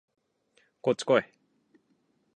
[0.81, 1.23] こっちこい